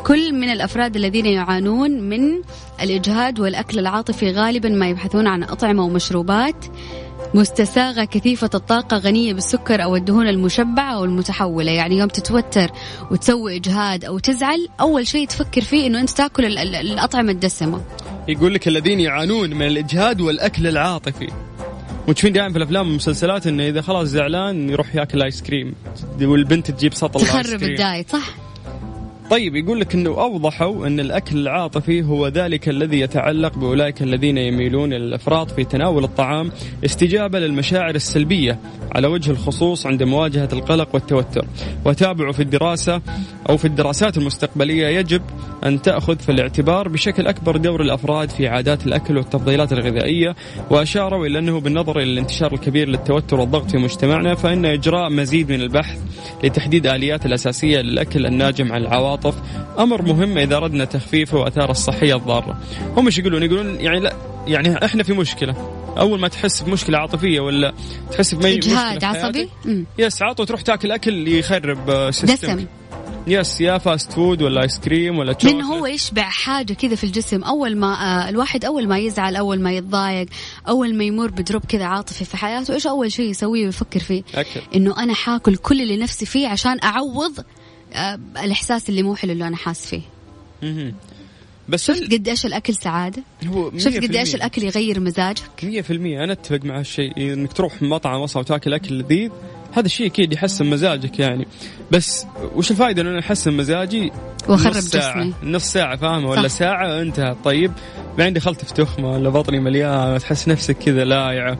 كل 0.04 0.34
من 0.34 0.50
الأفراد 0.50 0.96
الذين 0.96 1.26
يعانون 1.26 1.90
من 1.90 2.42
الإجهاد 2.82 3.40
والأكل 3.40 3.78
العاطفي 3.78 4.32
غالبا 4.32 4.68
ما 4.68 4.88
يبحثون 4.88 5.26
عن 5.26 5.42
أطعمة 5.42 5.84
ومشروبات 5.84 6.64
مستساغة 7.34 8.04
كثيفة 8.04 8.50
الطاقة 8.54 8.96
غنية 8.96 9.34
بالسكر 9.34 9.82
أو 9.82 9.96
الدهون 9.96 10.28
المشبعة 10.28 10.94
أو 10.94 11.04
المتحولة. 11.04 11.72
يعني 11.72 11.98
يوم 11.98 12.08
تتوتر 12.08 12.70
وتسوي 13.10 13.56
إجهاد 13.56 14.04
أو 14.04 14.18
تزعل 14.18 14.68
أول 14.80 15.06
شيء 15.06 15.26
تفكر 15.26 15.60
فيه 15.60 15.86
أنه 15.86 16.00
أنت 16.00 16.10
تأكل 16.10 16.44
الأطعمة 16.58 17.32
الدسمة. 17.32 17.80
يقول 18.28 18.54
لك 18.54 18.68
الذين 18.68 19.00
يعانون 19.00 19.50
من 19.50 19.66
الإجهاد 19.66 20.20
والأكل 20.20 20.66
العاطفي. 20.66 21.28
وتشوفين 22.08 22.32
دائما 22.32 22.52
في 22.52 22.58
الأفلام 22.58 22.86
والمسلسلات 22.86 23.46
إنه 23.46 23.68
إذا 23.68 23.80
خلاص 23.80 24.08
زعلان 24.08 24.70
يروح 24.70 24.94
ياكل 24.94 25.22
ايس 25.22 25.42
كريم 25.42 25.74
والبنت 26.20 26.70
تجيب 26.70 26.94
سطل 26.94 27.20
تخرب 27.20 27.62
الدايت 27.62 28.10
صح؟ 28.10 28.45
طيب 29.30 29.56
يقول 29.56 29.80
لك 29.80 29.94
إنه 29.94 30.10
أوضحوا 30.10 30.86
إن 30.86 31.00
الأكل 31.00 31.38
العاطفي 31.38 32.02
هو 32.02 32.28
ذلك 32.28 32.68
الذي 32.68 33.00
يتعلق 33.00 33.58
بأولئك 33.58 34.02
الذين 34.02 34.38
يميلون 34.38 34.92
إلى 34.92 35.04
الأفراط 35.04 35.50
في 35.50 35.64
تناول 35.64 36.04
الطعام 36.04 36.50
استجابة 36.84 37.38
للمشاعر 37.38 37.94
السلبية 37.94 38.58
على 38.94 39.06
وجه 39.06 39.30
الخصوص 39.30 39.86
عند 39.86 40.02
مواجهة 40.02 40.48
القلق 40.52 40.88
والتوتر. 40.94 41.46
وتابعوا 41.84 42.32
في 42.32 42.42
الدراسة 42.42 43.00
أو 43.48 43.56
في 43.56 43.64
الدراسات 43.64 44.16
المستقبلية 44.16 44.86
يجب 44.86 45.22
أن 45.64 45.82
تأخذ 45.82 46.18
في 46.18 46.32
الاعتبار 46.32 46.88
بشكل 46.88 47.26
أكبر 47.26 47.56
دور 47.56 47.82
الأفراد 47.82 48.30
في 48.30 48.48
عادات 48.48 48.86
الأكل 48.86 49.16
والتفضيلات 49.16 49.72
الغذائية. 49.72 50.36
وأشاروا 50.70 51.26
إلى 51.26 51.38
أنه 51.38 51.60
بالنظر 51.60 51.98
إلى 51.98 52.12
الانتشار 52.12 52.52
الكبير 52.52 52.88
للتوتر 52.88 53.40
والضغط 53.40 53.70
في 53.70 53.78
مجتمعنا 53.78 54.34
فإن 54.34 54.64
إجراء 54.64 55.10
مزيد 55.10 55.52
من 55.52 55.60
البحث 55.60 55.98
لتحديد 56.44 56.86
آليات 56.86 57.26
الأساسية 57.26 57.80
للأكل 57.80 58.26
الناجم 58.26 58.72
عن 58.72 58.80
العواطف 58.80 59.15
التعاطف 59.16 59.34
أمر 59.78 60.02
مهم 60.02 60.38
إذا 60.38 60.56
أردنا 60.56 60.84
تخفيفه 60.84 61.38
وأثاره 61.38 61.70
الصحية 61.70 62.16
الضارة. 62.16 62.60
هم 62.96 63.06
إيش 63.06 63.18
يقولون؟ 63.18 63.42
يقولون 63.42 63.80
يعني 63.80 64.00
لا 64.00 64.16
يعني 64.46 64.84
إحنا 64.84 65.02
في 65.02 65.12
مشكلة. 65.12 65.54
أول 65.98 66.20
ما 66.20 66.28
تحس 66.28 66.62
بمشكلة 66.62 66.98
عاطفية 66.98 67.40
ولا 67.40 67.74
تحس 68.10 68.34
بمي 68.34 68.54
إجهاد 68.54 69.04
عصبي؟ 69.04 69.48
yes 69.98 70.22
على 70.22 70.33
طول 70.33 70.44
تروح 70.44 70.60
تاكل 70.60 70.92
أكل 70.92 71.28
يخرب 71.28 72.10
system 72.10 72.54
دسم 72.54 72.66
yes 73.26 73.60
يا 73.60 73.78
fast 73.78 74.12
food 74.12 74.42
ولا 74.42 74.62
ice 74.62 74.78
cream 74.78 75.18
ولا 75.18 75.32
تشوكلت 75.32 75.56
لأنه 75.56 75.74
هو 75.74 75.86
يشبع 75.86 76.22
حاجة 76.22 76.72
كذا 76.72 76.94
في 76.94 77.04
الجسم؟ 77.04 77.42
أول 77.42 77.76
ما 77.76 77.86
آه 77.86 78.28
الواحد 78.28 78.64
أول 78.64 78.88
ما 78.88 78.98
يزعل 78.98 79.36
أول 79.36 79.60
ما 79.60 79.72
يتضايق 79.72 80.26
أول 80.68 80.94
ما 80.94 81.04
يمر 81.04 81.30
بدروب 81.30 81.64
كذا 81.64 81.84
عاطفي 81.84 82.24
في 82.24 82.36
حياته 82.36 82.74
إيش 82.74 82.86
أول 82.86 83.12
شيء 83.12 83.30
يسويه 83.30 83.64
ويفكر 83.64 84.00
فيه؟ 84.00 84.22
أكل. 84.34 84.60
إنه 84.74 85.02
أنا 85.02 85.14
حاكل 85.14 85.56
كل 85.56 85.80
اللي 85.80 85.96
نفسي 85.96 86.26
فيه 86.26 86.48
عشان 86.48 86.78
أعوض 86.84 87.38
آه، 87.38 87.44
الإحساس 88.44 88.88
اللي 88.88 89.02
مو 89.02 89.14
حلو 89.14 89.32
اللي 89.32 89.46
أنا 89.46 89.56
حاس 89.56 89.86
فيه. 89.86 90.02
بس 91.68 91.84
شفت 91.84 92.12
قد 92.12 92.28
إيش 92.28 92.46
الأكل 92.46 92.74
سعادة؟ 92.74 93.22
هو 93.46 93.78
شفت 93.78 93.96
قد 93.96 94.16
إيش 94.16 94.34
الأكل 94.34 94.62
يغير 94.62 95.00
مزاجك؟ 95.00 95.42
100% 95.62 95.90
أنا 95.90 96.32
أتفق 96.32 96.64
مع 96.64 96.78
هالشيء. 96.78 97.16
إنك 97.16 97.52
تروح 97.52 97.82
مطعم 97.82 98.20
وصل 98.20 98.40
وتاكل 98.40 98.74
أكل 98.74 98.98
لذيذ 98.98 99.30
هذا 99.72 99.86
الشيء 99.86 100.06
أكيد 100.06 100.32
يحسن 100.32 100.66
مزاجك 100.66 101.18
يعني. 101.18 101.46
بس 101.90 102.26
وش 102.54 102.70
الفائده 102.70 103.02
انه 103.02 103.10
أنا 103.10 103.20
أحسن 103.20 103.52
مزاجي؟ 103.52 104.12
وأخرب 104.48 104.72
جسمي. 104.72 105.34
نص 105.42 105.64
ساعة 105.64 105.96
فاهمة؟ 105.96 106.28
ولا 106.28 106.48
ساعة 106.48 107.02
انتهى 107.02 107.36
طيب. 107.44 107.72
بعدين 108.18 108.34
دخلت 108.34 108.64
في 108.64 108.74
تخمة 108.74 109.12
ولا 109.12 109.28
بطني 109.28 109.60
مليان 109.60 110.18
تحس 110.18 110.48
نفسك 110.48 110.78
كذا 110.78 111.04
لايعة. 111.04 111.58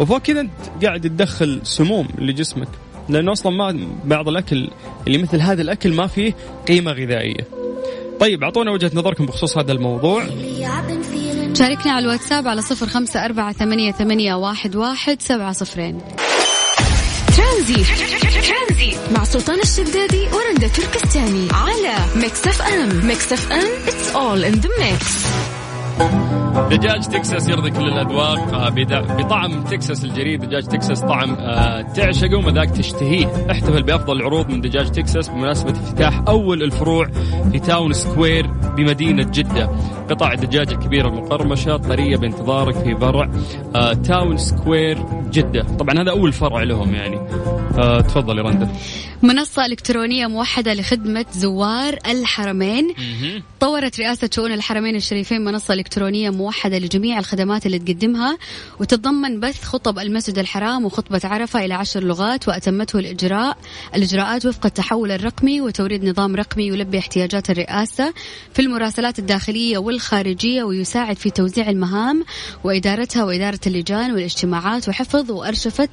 وفوق 0.00 0.18
كذا 0.18 0.40
أنت 0.40 0.84
قاعد 0.84 1.00
تدخل 1.00 1.60
سموم 1.62 2.08
لجسمك. 2.18 2.68
لأنه 3.08 3.32
أصلا 3.32 3.52
ما 3.52 3.88
بعض 4.04 4.28
الأكل 4.28 4.70
اللي 5.06 5.18
مثل 5.18 5.40
هذا 5.40 5.62
الأكل 5.62 5.92
ما 5.92 6.06
فيه 6.06 6.34
قيمة 6.68 6.92
غذائية. 6.92 7.46
طيب 8.20 8.42
أعطونا 8.42 8.70
وجهة 8.70 8.90
نظركم 8.94 9.26
بخصوص 9.26 9.58
هذا 9.58 9.72
الموضوع. 9.72 10.24
شاركنا 11.54 11.92
على 11.92 12.04
الواتساب 12.04 12.48
على 12.48 12.62
صفر 12.62 12.86
خمسة 12.86 13.24
أربعة 13.24 13.52
ثمانية, 13.52 13.92
ثمانية 13.92 14.34
واحد, 14.34 14.76
واحد 14.76 15.22
سبعة 15.22 15.52
صفرين. 15.52 16.00
ترانزي. 17.36 17.84
مع 19.16 19.24
سلطان 19.24 19.60
الشدادي 19.60 20.26
ورندا 20.32 20.68
تركستاني 20.68 21.48
على 21.52 21.94
Mix 22.16 22.46
FM. 22.46 23.06
Mix 23.06 23.32
FM 23.32 23.86
it's 23.86 24.14
all 24.14 24.44
in 24.44 24.60
the 24.60 24.68
mix. 24.68 25.37
دجاج 26.70 27.06
تكساس 27.06 27.48
يرضي 27.48 27.70
كل 27.70 27.88
الأذواق 27.88 28.54
آه، 28.54 28.68
بطعم 29.18 29.64
تكساس 29.64 30.04
الجريء 30.04 30.44
دجاج 30.44 30.62
تكساس 30.62 31.00
طعم 31.00 31.34
آه، 31.34 31.82
تعشقه 31.82 32.36
ومذاق 32.36 32.64
تشتهيه. 32.64 33.26
احتفل 33.50 33.82
بأفضل 33.82 34.16
العروض 34.16 34.48
من 34.50 34.60
دجاج 34.60 34.90
تكساس 34.90 35.28
بمناسبة 35.28 35.70
افتتاح 35.70 36.22
أول 36.28 36.62
الفروع 36.62 37.06
في 37.52 37.58
Town 37.58 37.92
Square. 37.92 38.50
بمدينة 38.78 39.22
جدة. 39.22 39.66
قطع 40.10 40.32
الدجاج 40.32 40.72
الكبيره 40.72 41.08
المقرمشة 41.08 41.76
طرية 41.76 42.16
بانتظارك 42.16 42.74
في 42.74 42.96
فرع 42.96 43.30
آه، 43.74 43.92
Town 43.92 44.36
Square 44.36 44.98
جدة. 45.30 45.62
طبعا 45.62 46.02
هذا 46.02 46.10
أول 46.10 46.32
فرع 46.32 46.62
لهم 46.62 46.94
يعني. 46.94 47.18
تفضل 47.78 48.38
يا 48.38 48.42
رندا 48.42 48.68
منصة 49.22 49.66
إلكترونية 49.66 50.26
موحدة 50.26 50.74
لخدمة 50.74 51.24
زوار 51.32 51.98
الحرمين. 52.06 52.94
طورت 53.60 54.00
رئاسة 54.00 54.30
شؤون 54.32 54.52
الحرمين 54.52 54.96
الشريفين 54.96 55.44
منصة 55.44 55.74
إلكترونية 55.74 56.30
موحدة 56.30 56.78
لجميع 56.78 57.18
الخدمات 57.18 57.66
اللي 57.66 57.78
تقدمها 57.78 58.38
وتتضمن 58.80 59.40
بث 59.40 59.64
خطب 59.64 59.98
المسجد 59.98 60.38
الحرام 60.38 60.84
وخطبة 60.84 61.20
عرفة 61.24 61.64
إلى 61.64 61.74
عشر 61.74 62.04
لغات 62.04 62.48
وأتمته 62.48 62.98
الإجراء 62.98 63.56
الإجراءات 63.94 64.46
وفق 64.46 64.66
التحول 64.66 65.12
الرقمي 65.12 65.60
وتوريد 65.60 66.04
نظام 66.04 66.36
رقمي 66.36 66.66
يلبي 66.66 66.98
احتياجات 66.98 67.50
الرئاسة. 67.50 68.14
في 68.54 68.62
المراسلات 68.68 69.18
الداخلية 69.18 69.78
والخارجية 69.78 70.62
ويساعد 70.62 71.16
في 71.16 71.30
توزيع 71.30 71.70
المهام 71.70 72.24
وإدارتها 72.64 73.24
وإدارة 73.24 73.60
اللجان 73.66 74.12
والاجتماعات 74.12 74.88
وحفظ 74.88 75.30
وأرشفة 75.30 75.88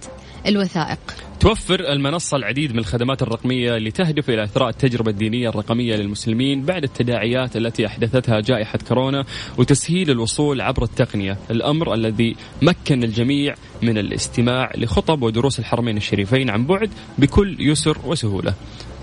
الوثائق. 0.48 1.00
توفر 1.40 1.80
المنصة 1.80 2.38
العديد 2.38 2.72
من 2.74 2.80
الخدمات 2.80 3.22
الرقمية 3.22 3.78
اللي 3.78 3.92
تهدف 3.92 4.30
إلى 4.30 4.44
إثراء 4.44 4.70
التجربة 4.70 5.12
الدينية 5.12 5.50
الرقمية 5.50 5.96
للمسلمين 5.96 6.62
بعد 6.62 6.84
التداعيات 6.84 7.58
التي 7.58 7.86
أحدثتها 7.86 8.40
جائحة 8.40 8.80
كورونا 8.88 9.26
وتسهيل 9.58 10.12
الوصول 10.12 10.62
عبر 10.62 10.84
التقنية 10.84 11.38
الأمر 11.52 11.94
الذي 11.94 12.36
مكن 12.62 13.04
الجميع 13.04 13.56
من 13.82 13.98
الاستماع 13.98 14.72
لخطب 14.78 15.22
ودروس 15.24 15.60
الحرمين 15.60 15.98
الشريفين 15.98 16.50
عن 16.50 16.66
بعد 16.66 16.90
بكل 17.18 17.58
يسر 17.60 17.98
وسهولة. 18.06 18.54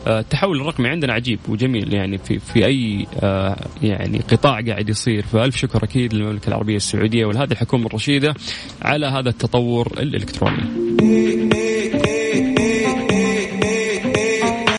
التحول 0.07 0.61
الرقمي 0.61 0.89
عندنا 0.89 1.13
عجيب 1.13 1.39
وجميل 1.49 1.95
يعني 1.95 2.19
في 2.19 2.39
في 2.39 2.67
أي 2.67 3.07
آه، 3.21 3.67
يعني 3.83 4.19
قطاع 4.19 4.61
قاعد 4.61 4.89
يصير 4.89 5.23
فألف 5.23 5.57
شكر 5.57 5.85
أكيد 5.85 6.15
للمملكة 6.15 6.49
العربية 6.49 6.77
السعودية 6.77 7.25
ولهذه 7.25 7.53
الحكومة 7.53 7.87
الرشيدة 7.87 8.35
على 8.83 9.07
هذا 9.07 9.29
التطور 9.29 9.93
الإلكتروني. 10.01 10.63